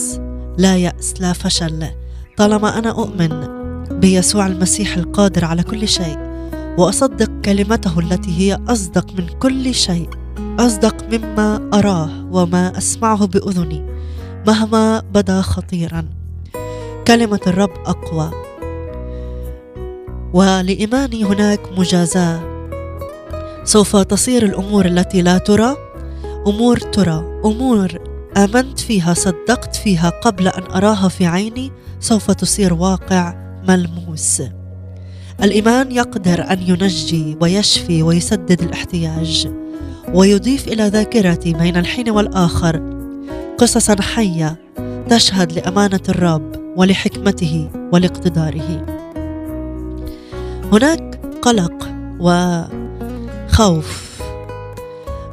لا 0.58 0.78
يأس 0.78 1.14
لا 1.22 1.34
فشل. 1.34 1.88
طالما 2.38 2.78
أنا 2.78 2.90
أؤمن 2.90 3.58
بيسوع 4.00 4.48
المسيح 4.48 4.98
القادر 4.98 5.46
على 5.46 5.64
كل 5.64 5.88
شيء 5.88 6.18
وأصدق 6.78 7.32
كلمته 7.46 8.00
التي 8.00 8.38
هي 8.40 8.60
أصدق 8.68 9.14
من 9.18 9.28
كل 9.28 9.74
شيء 9.74 10.10
أصدق 10.60 10.96
مما 11.14 11.70
أراه 11.74 12.10
وما 12.32 12.78
أسمعه 12.78 13.28
بأذني 13.28 13.86
مهما 14.48 15.00
بدا 15.00 15.42
خطيرا. 15.42 16.06
كلمة 17.08 17.40
الرب 17.48 17.74
أقوى. 17.86 18.32
ولإيماني 20.34 21.24
هناك 21.24 21.60
مجازاة. 21.78 22.40
سوف 23.64 23.96
تصير 23.96 24.46
الأمور 24.46 24.86
التي 24.86 25.22
لا 25.22 25.38
ترى 25.38 25.76
أمور 26.48 26.78
ترى 26.78 27.42
أمور 27.46 28.07
آمنت 28.38 28.80
فيها 28.80 29.14
صدقت 29.14 29.76
فيها 29.76 30.10
قبل 30.10 30.48
أن 30.48 30.64
أراها 30.64 31.08
في 31.08 31.26
عيني 31.26 31.72
سوف 32.00 32.32
تصير 32.32 32.74
واقع 32.74 33.36
ملموس. 33.68 34.42
الإيمان 35.44 35.92
يقدر 35.92 36.52
أن 36.52 36.62
ينجي 36.62 37.38
ويشفي 37.42 38.04
ويسدد 38.04 38.62
الاحتياج 38.62 39.52
ويضيف 40.14 40.68
إلى 40.68 40.88
ذاكرتي 40.88 41.54
بين 41.54 41.78
الحين 41.78 42.10
والآخر 42.10 42.82
قصصا 43.58 44.02
حية 44.02 44.56
تشهد 45.10 45.52
لأمانة 45.52 46.04
الرب 46.10 46.56
ولحكمته 46.76 47.70
ولإقتداره. 47.94 48.86
هناك 50.72 51.22
قلق 51.42 51.90
وخوف. 52.20 54.17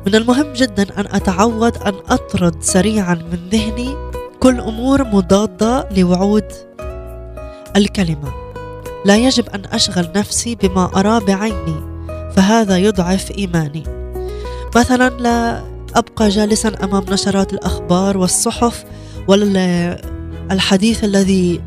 من 0.06 0.14
المهم 0.14 0.52
جدا 0.52 0.82
أن 0.82 1.06
أتعود 1.10 1.76
أن 1.76 1.94
أطرد 2.08 2.62
سريعا 2.62 3.14
من 3.14 3.38
ذهني 3.50 3.96
كل 4.40 4.60
أمور 4.60 5.04
مضادة 5.04 5.88
لوعود 5.96 6.44
الكلمة. 7.76 8.32
لا 9.04 9.16
يجب 9.16 9.48
أن 9.48 9.62
أشغل 9.72 10.08
نفسي 10.16 10.54
بما 10.54 10.90
اراه 10.94 11.18
بعيني 11.18 11.80
فهذا 12.36 12.78
يضعف 12.78 13.30
إيماني. 13.38 13.82
مثلا 14.76 15.10
لا 15.10 15.62
أبقى 15.94 16.28
جالسا 16.28 16.72
أمام 16.82 17.04
نشرات 17.10 17.52
الأخبار 17.52 18.18
والصحف 18.18 18.84
والحديث 19.28 21.04
الذي 21.04 21.60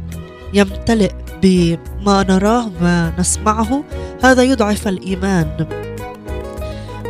يمتلئ 0.54 1.12
بما 1.44 2.24
نراه 2.30 2.70
ما 2.82 3.14
نسمعه 3.20 3.84
هذا 4.24 4.44
يضعف 4.44 4.88
الإيمان. 4.88 5.68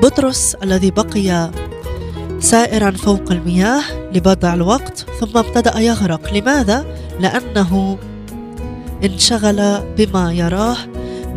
بطرس 0.04 0.56
الذي 0.64 0.92
بقي 0.92 1.52
سائرا 2.40 2.92
فوق 2.92 3.32
المياه 3.32 3.82
لبضع 4.14 4.54
الوقت 4.54 5.06
ثم 5.20 5.38
ابتدأ 5.38 5.80
يغرق. 5.80 6.34
لماذا؟ 6.34 6.86
لأنه 7.20 7.98
انشغل 9.04 9.82
بما 9.98 10.34
يراه 10.34 10.78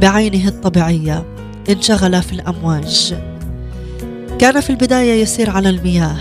بعينه 0.00 0.48
الطبيعية. 0.48 1.26
انشغل 1.70 2.22
في 2.22 2.32
الأمواج. 2.32 3.14
كان 4.38 4.60
في 4.60 4.70
البداية 4.70 5.22
يسير 5.22 5.50
على 5.50 5.70
المياه. 5.70 6.16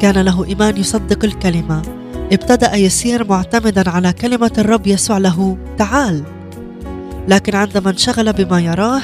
كان 0.00 0.18
له 0.18 0.44
إيمان 0.44 0.76
يصدق 0.76 1.24
الكلمة. 1.24 1.82
ابتدأ 2.32 2.74
يسير 2.74 3.28
معتمدا 3.28 3.90
على 3.90 4.12
كلمة 4.12 4.52
الرب 4.58 4.86
يسوع 4.86 5.18
له 5.18 5.58
تعال. 5.78 6.22
لكن 7.28 7.56
عندما 7.56 7.90
انشغل 7.90 8.32
بما 8.32 8.60
يراه 8.60 9.02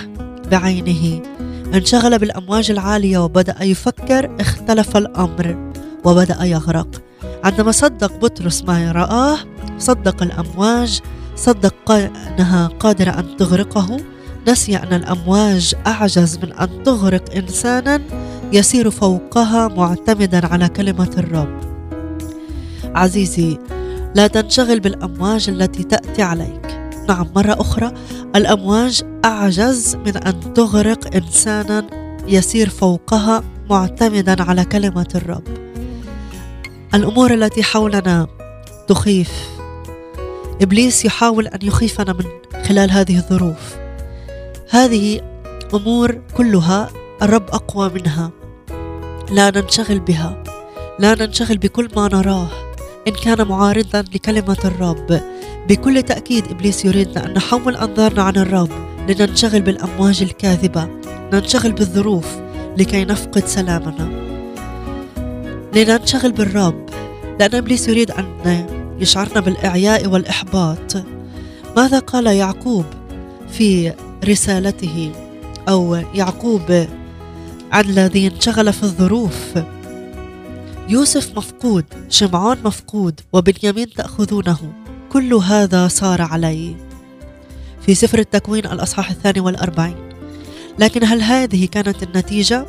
بعينه 0.50 1.29
انشغل 1.74 2.18
بالأمواج 2.18 2.70
العالية 2.70 3.18
وبدأ 3.18 3.62
يفكر 3.62 4.36
اختلف 4.40 4.96
الأمر 4.96 5.72
وبدأ 6.04 6.44
يغرق. 6.44 7.02
عندما 7.44 7.72
صدق 7.72 8.16
بطرس 8.16 8.64
ما 8.64 8.92
رآه 8.92 9.38
صدق 9.78 10.22
الأمواج 10.22 11.00
صدق 11.36 11.90
أنها 11.90 12.66
قادرة 12.66 13.10
أن 13.10 13.36
تغرقه 13.38 13.96
نسي 14.48 14.76
أن 14.76 14.92
الأمواج 14.92 15.74
أعجز 15.86 16.38
من 16.38 16.52
أن 16.52 16.82
تغرق 16.82 17.34
إنسانا 17.36 18.00
يسير 18.52 18.90
فوقها 18.90 19.68
معتمدا 19.68 20.46
على 20.46 20.68
كلمة 20.68 21.10
الرب. 21.18 21.60
عزيزي 22.94 23.58
لا 24.14 24.26
تنشغل 24.26 24.80
بالأمواج 24.80 25.48
التي 25.48 25.82
تأتي 25.82 26.22
عليك. 26.22 26.79
نعم 27.08 27.26
مرة 27.36 27.60
أخرى 27.60 27.92
الأمواج 28.36 29.02
أعجز 29.24 29.96
من 29.96 30.16
أن 30.16 30.52
تغرق 30.54 31.16
إنسانا 31.16 31.86
يسير 32.26 32.68
فوقها 32.68 33.44
معتمدا 33.70 34.42
على 34.42 34.64
كلمة 34.64 35.08
الرب. 35.14 35.42
الأمور 36.94 37.34
التي 37.34 37.62
حولنا 37.62 38.26
تخيف. 38.88 39.30
إبليس 40.62 41.04
يحاول 41.04 41.46
أن 41.46 41.58
يخيفنا 41.62 42.12
من 42.12 42.24
خلال 42.64 42.90
هذه 42.90 43.16
الظروف. 43.16 43.76
هذه 44.70 45.20
أمور 45.74 46.20
كلها 46.36 46.90
الرب 47.22 47.50
أقوى 47.50 47.90
منها. 47.94 48.30
لا 49.30 49.50
ننشغل 49.50 50.00
بها. 50.00 50.44
لا 50.98 51.14
ننشغل 51.14 51.58
بكل 51.58 51.88
ما 51.96 52.08
نراه. 52.08 52.48
إن 53.08 53.12
كان 53.12 53.46
معارضا 53.46 54.04
لكلمة 54.14 54.58
الرب 54.64 55.20
بكل 55.70 56.02
تأكيد 56.02 56.46
إبليس 56.46 56.84
يريدنا 56.84 57.26
أن 57.26 57.34
نحول 57.34 57.76
أنظارنا 57.76 58.22
عن 58.22 58.36
الرب 58.36 58.70
لننشغل 59.08 59.60
بالأمواج 59.60 60.22
الكاذبة 60.22 60.88
ننشغل 61.32 61.72
بالظروف 61.72 62.26
لكي 62.78 63.04
نفقد 63.04 63.46
سلامنا. 63.46 64.08
لننشغل 65.74 66.32
بالرب 66.32 66.86
لأن 67.40 67.54
إبليس 67.54 67.88
يريد 67.88 68.10
أن 68.10 68.66
يشعرنا 69.00 69.40
بالإعياء 69.40 70.06
والإحباط. 70.06 71.04
ماذا 71.76 71.98
قال 71.98 72.26
يعقوب 72.26 72.84
في 73.50 73.92
رسالته؟ 74.24 75.12
أو 75.68 75.94
يعقوب 76.14 76.86
عن 77.72 77.84
الذي 77.84 78.26
انشغل 78.26 78.72
في 78.72 78.82
الظروف. 78.82 79.58
يوسف 80.88 81.36
مفقود 81.36 81.84
شمعون 82.08 82.56
مفقود 82.64 83.20
وبنيامين 83.32 83.90
تأخذونه. 83.90 84.79
كل 85.12 85.34
هذا 85.34 85.88
صار 85.88 86.22
علي. 86.22 86.76
في 87.86 87.94
سفر 87.94 88.18
التكوين 88.18 88.66
الأصحاح 88.66 89.10
الثاني 89.10 89.40
والأربعين. 89.40 89.96
لكن 90.78 91.04
هل 91.04 91.22
هذه 91.22 91.66
كانت 91.66 92.02
النتيجة؟ 92.02 92.66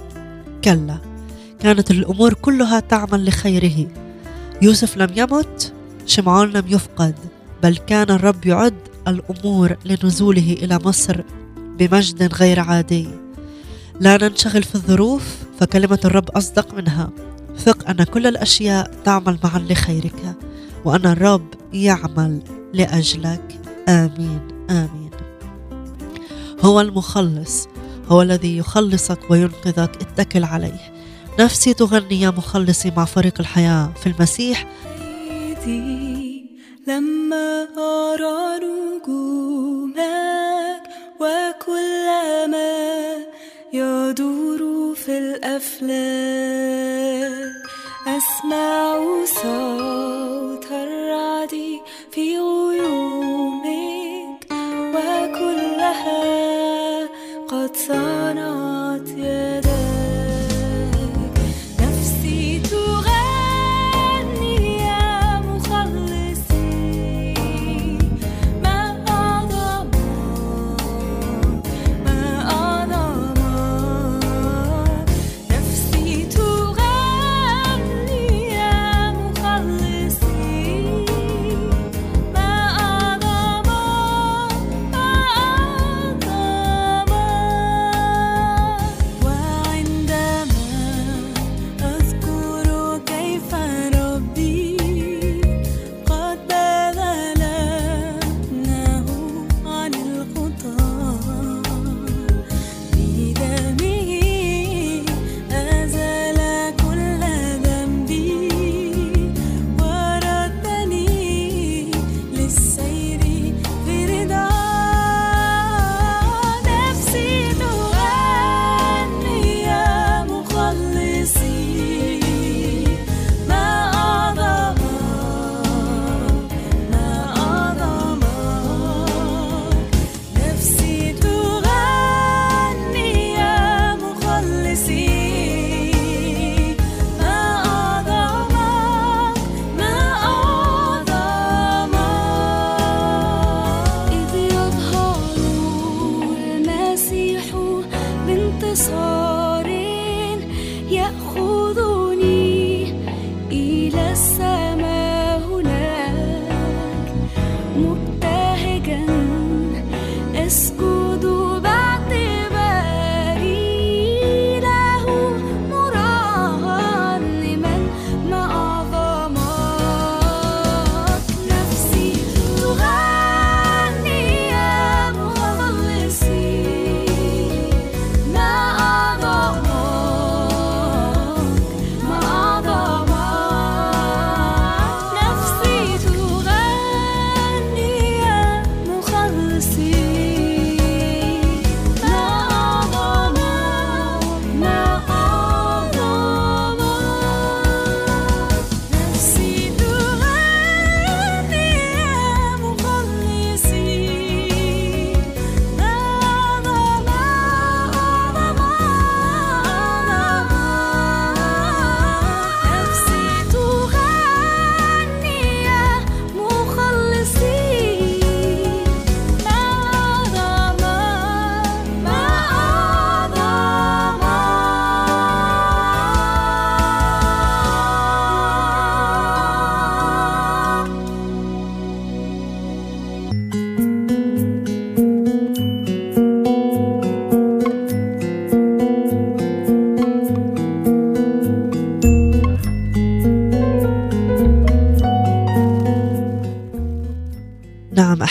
كلا. 0.64 0.98
كانت 1.60 1.92
الأمور 1.92 2.34
كلها 2.34 2.80
تعمل 2.80 3.26
لخيره. 3.26 3.88
يوسف 4.62 4.98
لم 4.98 5.10
يمت 5.16 5.74
شمعون 6.06 6.50
لم 6.50 6.64
يفقد 6.68 7.16
بل 7.64 7.78
كان 7.78 8.10
الرب 8.10 8.46
يعد 8.46 8.78
الأمور 9.08 9.78
لنزوله 9.86 10.58
إلى 10.62 10.80
مصر 10.86 11.22
بمجد 11.58 12.34
غير 12.34 12.60
عادي. 12.60 13.08
لا 14.00 14.18
ننشغل 14.28 14.64
في 14.64 14.76
الظروف 14.76 15.24
فكلمة 15.60 16.00
الرب 16.06 16.30
أصدق 16.30 16.74
منها. 16.74 17.10
ثق 17.58 17.90
أن 17.90 18.04
كل 18.04 18.28
الأشياء 18.28 18.92
تعمل 19.06 19.38
معا 19.44 19.60
لخيرك. 19.60 20.36
وأن 20.86 21.06
الرب 21.06 21.48
يعمل 21.74 22.44
لأجلك. 22.74 23.62
آمين 23.90 24.42
آمين. 24.70 25.12
هو 26.62 26.82
المخلص 26.82 27.68
هو 28.08 28.22
الذي 28.22 28.58
يخلصك 28.58 29.20
وينقذك. 29.30 29.92
اتكل 30.02 30.44
عليه. 30.44 30.94
نفسي 31.40 31.74
تغني 31.74 32.22
يا 32.22 32.30
مخلصي 32.30 32.92
مع 32.98 33.06
فريق 33.06 33.34
الحياة 33.40 33.92
في 34.04 34.08
المسيح. 34.10 34.68
لما 36.88 37.68
أرى 37.78 38.60
نجومك 38.66 40.02
وكلما 41.20 42.72
يدور 43.74 44.96
في 44.96 45.18
الأفلاك 45.18 46.32
أسمع 48.08 49.06
صوت 49.26 50.61
الرعد 51.12 51.80
في 52.12 52.38
غيومك 52.40 53.72
وكلها 54.96 56.22
قد 57.48 57.76
صنعت 57.76 59.08
يدك 59.18 59.71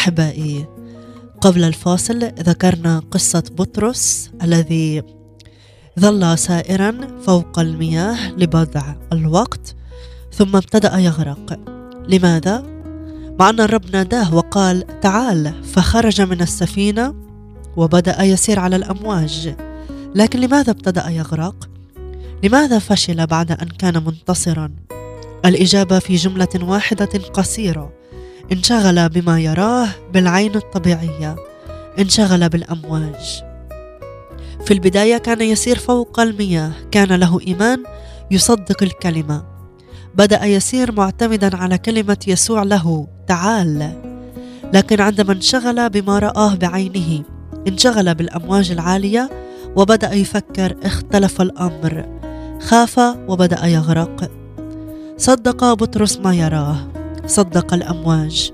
أحبائي 0.00 0.66
قبل 1.40 1.64
الفاصل 1.64 2.18
ذكرنا 2.18 3.02
قصة 3.10 3.42
بطرس 3.58 4.30
الذي 4.42 5.02
ظل 5.98 6.38
سائرا 6.38 7.18
فوق 7.26 7.58
المياه 7.58 8.30
لبضع 8.32 8.94
الوقت 9.12 9.74
ثم 10.32 10.56
ابتدأ 10.56 10.98
يغرق. 10.98 11.60
لماذا؟ 12.09 12.62
مع 13.40 13.51
أن 13.51 13.61
الرب 13.61 13.90
ناداه 13.92 14.34
وقال 14.34 15.01
تعال. 15.01 15.64
فخرج 15.64 16.20
من 16.20 16.40
السفينة 16.40 17.14
وبدأ 17.76 18.22
يسير 18.22 18.59
على 18.59 18.76
الأمواج. 18.76 19.55
لكن 20.14 20.40
لماذا 20.40 20.70
ابتدأ 20.70 21.09
يغرق؟ 21.09 21.68
لماذا 22.44 22.78
فشل 22.78 23.26
بعد 23.26 23.53
أن 23.53 23.68
كان 23.68 24.05
منتصرا؟ 24.05 24.70
الإجابة 25.44 25.98
في 25.98 26.14
جملة 26.16 26.48
واحدة 26.62 27.18
قصيرة. 27.34 27.99
انشغل 28.53 29.09
بما 29.09 29.41
يراه 29.41 29.88
بالعين 30.12 30.57
الطبيعية 30.57 31.36
انشغل 31.99 32.49
بالأمواج. 32.49 33.43
في 34.64 34.74
البداية 34.74 35.18
كان 35.18 35.41
يسير 35.41 35.78
فوق 35.78 36.20
المياه 36.20 36.72
كان 36.91 37.09
له 37.12 37.41
إيمان 37.47 37.82
يصدق 38.30 38.82
الكلمة. 38.82 39.45
بدأ 40.14 40.45
يسير 40.45 40.93
معتمدا 40.93 41.57
على 41.57 41.78
كلمة 41.78 42.16
يسوع 42.26 42.62
له 42.62 43.09
تعال. 43.26 43.93
لكن 44.74 45.01
عندما 45.01 45.32
انشغل 45.32 45.91
بما 45.91 46.18
رآه 46.18 46.55
بعينه 46.55 47.22
انشغل 47.68 48.14
بالأمواج 48.14 48.70
العالية 48.70 49.30
وبدأ 49.76 50.12
يفكر 50.12 50.76
اختلف 50.82 51.41
الأمر. 51.41 52.20
خاف 52.61 52.99
وبدأ 53.28 53.66
يغرق. 53.66 54.30
صدق 55.16 55.72
بطرس 55.72 56.18
ما 56.18 56.34
يراه. 56.34 56.99
صدق 57.27 57.75
الأمواج. 57.75 58.53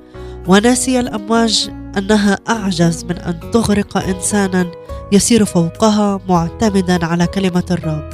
ونسي 0.49 1.01
الأمواج 1.01 1.71
أنها 1.99 2.39
أعجز 2.49 3.05
من 3.05 3.19
أن 3.19 3.51
تغرق 3.51 3.97
إنسانا 3.97 4.67
يسير 5.12 5.45
فوقها 5.45 6.21
معتمدا 6.29 7.07
على 7.07 7.27
كلمة 7.27 7.64
الرب. 7.71 8.11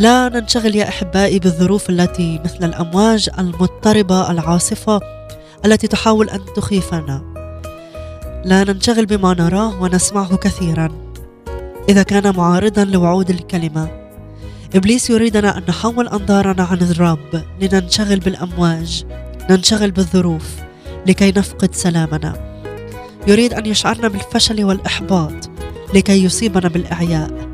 لا 0.00 0.28
ننشغل 0.28 0.76
يا 0.76 0.88
أحبائي 0.88 1.38
بالظروف 1.38 1.90
التي 1.90 2.40
مثل 2.44 2.64
الأمواج 2.64 3.28
المضطربة 3.38 4.30
العاصفة 4.30 5.00
التي 5.64 5.86
تحاول 5.86 6.30
أن 6.30 6.40
تخيفنا. 6.56 7.22
لا 8.44 8.64
ننشغل 8.64 9.06
بما 9.06 9.34
نراه 9.34 9.82
ونسمعه 9.82 10.36
كثيرا. 10.36 10.88
إذا 11.88 12.02
كان 12.02 12.36
معارضا 12.36 12.84
لوعود 12.84 13.30
الكلمة 13.30 14.07
إبليس 14.74 15.10
يريدنا 15.10 15.58
أن 15.58 15.62
نحول 15.68 16.08
أنظارنا 16.08 16.62
عن 16.62 16.78
الرب 16.78 17.42
لننشغل 17.60 18.20
بالأمواج 18.20 19.04
ننشغل 19.50 19.90
بالظروف 19.90 20.56
لكي 21.06 21.32
نفقد 21.36 21.74
سلامنا. 21.74 22.62
يريد 23.26 23.54
أن 23.54 23.66
يشعرنا 23.66 24.08
بالفشل 24.08 24.64
والإحباط 24.64 25.50
لكي 25.94 26.24
يصيبنا 26.24 26.68
بالإعياء. 26.68 27.48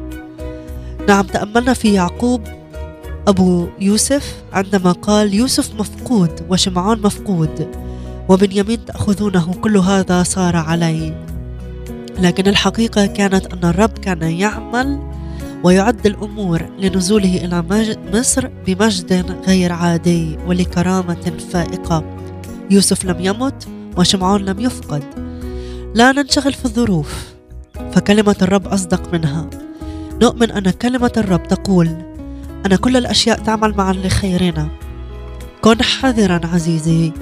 نعم 1.09 1.27
تأملنا 1.27 1.75
في 1.75 1.95
يعقوب 1.95 2.41
أبو 3.29 3.69
يوسف 3.81 4.35
عندما 4.53 4.93
قال 4.93 5.35
يوسف 5.35 5.75
مفقود 5.75 6.31
وشمعون 6.51 7.03
مفقود 7.03 7.69
وبنيامين 8.29 8.85
تأخذونه 8.85 9.55
كل 9.55 9.77
هذا 9.77 10.23
صار 10.23 10.57
علي. 10.57 11.27
لكن 12.19 12.47
الحقيقة 12.47 13.07
كانت 13.07 13.47
أن 13.55 13.71
الرب 13.71 13.99
كان 13.99 14.23
يعمل 14.23 15.14
ويعد 15.65 16.07
الأمور 16.07 16.63
لنزوله 16.79 17.37
إلى 17.45 17.65
مصر 18.15 18.49
بمجد 18.67 19.37
غير 19.47 19.73
عادي 19.73 20.39
ولكرامة 20.47 21.33
فائقة. 21.53 22.05
يوسف 22.71 23.05
لم 23.05 23.17
يمت 23.21 23.69
وشمعون 23.97 24.45
لم 24.45 24.61
يفقد. 24.61 25.05
لا 25.95 26.13
ننشغل 26.13 26.53
في 26.53 26.65
الظروف 26.65 27.35
فكلمة 27.93 28.37
الرب 28.43 28.67
أصدق 28.67 29.13
منها. 29.13 29.51
نؤمن 30.23 30.51
أن 30.51 30.71
كلمة 30.71 31.13
الرب 31.17 31.49
تقول 31.49 31.89
أن 32.67 32.77
كل 32.77 32.97
الأشياء 32.97 33.39
تعمل 33.39 33.75
معا 33.77 33.93
لخيرنا. 33.93 34.69
كن 35.61 35.83
حذرا 35.83 36.41
عزيزي. 36.53 37.13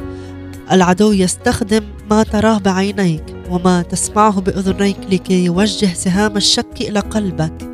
العدو 0.73 1.13
يستخدم 1.13 1.85
ما 2.11 2.23
تراه 2.23 2.59
بعينيك 2.59 3.25
وما 3.51 3.83
تسمعه 3.83 4.41
بأذنيك 4.41 4.99
لكي 5.11 5.45
يوجه 5.45 5.95
سهام 5.95 6.37
الشك 6.37 6.81
إلى 6.81 7.01
قلبك. 7.01 7.72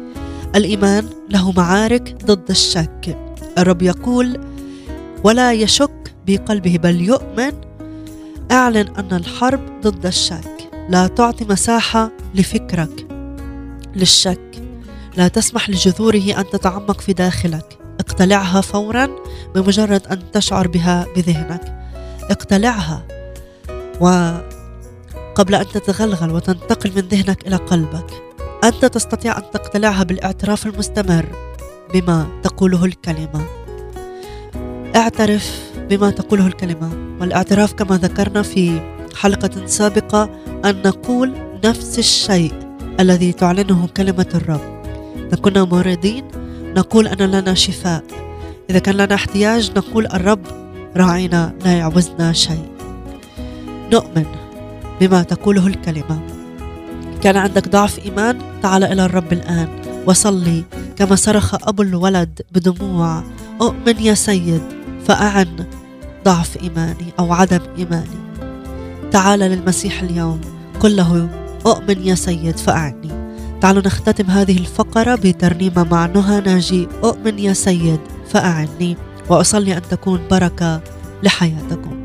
الإيمان 0.57 1.09
له 1.31 1.53
معارك 1.53 2.17
ضد 2.25 2.51
الشك. 2.51 3.19
الرب 3.59 3.83
يقول 3.83 4.41
ولا 5.25 5.53
يشك 5.53 6.15
بقلبه 6.27 6.77
بل 6.77 7.01
يؤمن. 7.01 7.53
أعلن 8.51 8.89
أن 8.99 9.17
الحرب 9.17 9.61
ضد 9.83 10.07
الشك. 10.07 10.71
لا 10.89 11.07
تعطي 11.07 11.45
مساحة 11.45 12.11
لفكرك 12.35 13.07
للشك. 13.97 14.63
لا 15.17 15.29
تسمح 15.29 15.71
لجذوره 15.71 16.41
أن 16.41 16.45
تتعمق 16.53 17.01
في 17.01 17.13
داخلك. 17.13 17.79
اقتلعها 18.01 18.61
فورا 18.61 19.09
بمجرد 19.55 20.07
أن 20.07 20.31
تشعر 20.33 20.69
بها 20.69 21.07
بذهنك. 21.17 21.91
اقتلعها 22.31 23.07
وقبل 24.01 25.55
أن 25.55 25.67
تتغلغل 25.75 26.31
وتنتقل 26.31 26.93
من 26.97 27.03
ذهنك 27.09 27.47
إلى 27.47 27.57
قلبك. 27.57 28.28
أنت 28.65 28.85
تستطيع 28.85 29.39
أن 29.39 29.43
تقتلعها 29.53 30.03
بالاعتراف 30.03 30.67
المستمر 30.67 31.27
بما 31.95 32.27
تقوله 32.43 32.85
الكلمة. 32.85 33.47
اعترف 34.97 35.73
بما 35.91 36.11
تقوله 36.11 36.47
الكلمة. 36.47 36.91
والاعتراف 37.21 37.73
كما 37.73 37.97
ذكرنا 37.97 38.43
في 38.43 38.81
حلقة 39.17 39.67
سابقة 39.67 40.31
أن 40.65 40.83
نقول 40.87 41.33
نفس 41.65 41.99
الشيء 41.99 42.53
الذي 43.01 43.33
تعلنه 43.33 43.89
كلمة 43.97 44.27
الرب. 44.35 44.83
إذا 45.17 45.37
كنا 45.37 45.65
مريضين 45.65 46.25
نقول 46.77 47.07
أن 47.09 47.31
لنا 47.31 47.55
شفاء. 47.55 48.05
إذا 48.71 48.79
كان 48.79 48.95
لنا 48.95 49.15
احتياج 49.15 49.73
نقول 49.77 50.07
الرب 50.07 50.47
راعينا 50.97 51.55
لا 51.65 51.73
يعوزنا 51.73 52.33
شيء. 52.33 52.69
نؤمن 53.93 54.27
بما 55.01 55.23
تقوله 55.23 55.67
الكلمة. 55.67 56.38
كان 57.23 57.37
عندك 57.37 57.69
ضعف 57.69 57.99
إيمان 57.99 58.39
تعال 58.63 58.85
إلى 58.85 59.05
الرب 59.05 59.33
الآن. 59.33 59.69
وصلي 60.07 60.65
كما 60.97 61.17
صرخ 61.17 61.69
أبو 61.69 61.83
الولد 61.83 62.43
بدموع. 62.53 63.23
أؤمن 63.61 63.99
يا 64.01 64.15
سيد 64.15 64.63
فأعن 65.07 65.67
ضعف 66.25 66.63
إيماني 66.63 67.13
أو 67.19 67.33
عدم 67.33 67.61
إيماني. 67.79 68.19
تعال 69.11 69.41
للمسيح 69.41 70.03
اليوم. 70.03 70.41
قل 70.81 70.97
له 70.97 71.29
أؤمن 71.67 72.07
يا 72.07 72.15
سيد 72.15 72.57
فأعني. 72.57 73.11
تعالوا 73.61 73.83
نختتم 73.83 74.31
هذه 74.31 74.59
الفقرة 74.59 75.15
بترنيمة 75.15 75.85
مع 75.91 76.07
نهى 76.07 76.41
ناجي. 76.41 76.89
أؤمن 77.05 77.39
يا 77.39 77.53
سيد 77.53 78.01
فأعني. 78.29 78.97
وأصلي 79.29 79.77
أن 79.77 79.83
تكون 79.91 80.21
بركة 80.31 80.81
لحياتكم. 81.23 81.98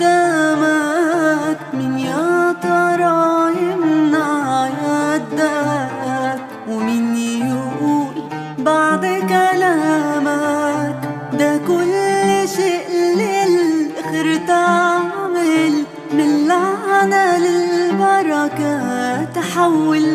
قدامك 0.00 1.58
من 1.72 1.98
يا 1.98 2.52
ترى 2.62 3.52
يمنع 3.62 4.68
يدك 4.68 6.40
ومين 6.68 7.16
يقول 7.16 8.14
بعد 8.58 9.04
كلامك. 9.28 10.96
ده 11.32 11.56
كل 11.68 12.48
شيء 12.48 12.88
للآخر 13.16 14.46
تعمل 14.46 15.84
من 16.12 16.48
لعنة 16.48 17.38
للبركة 17.38 19.24
تحول. 19.24 20.06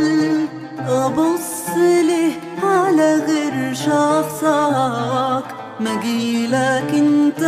أبص 0.88 1.70
له 1.78 2.32
على 2.64 3.16
غير 3.28 3.74
شخصك 3.74 5.46
ما 5.80 5.96
جيلك 6.04 6.92
أنت. 6.94 7.44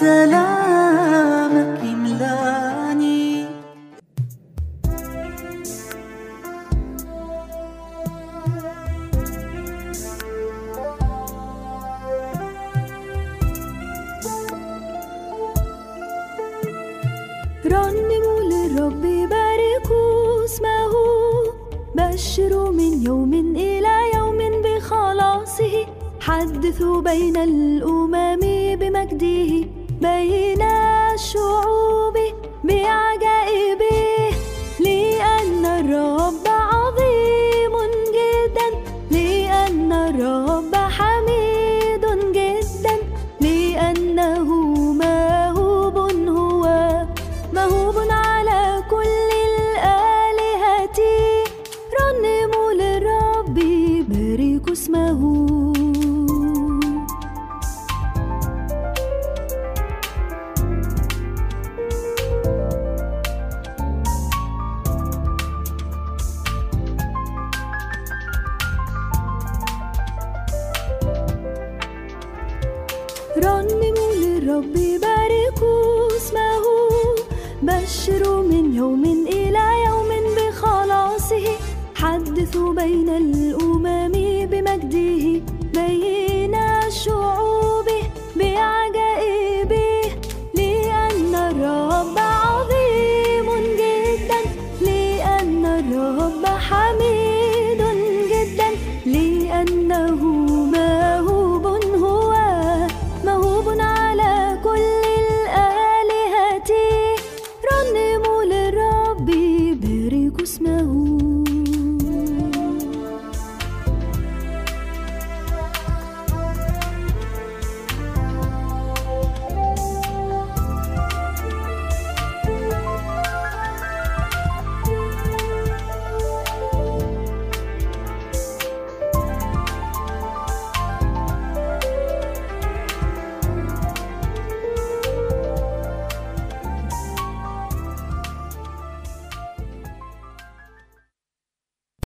بين 0.00 0.47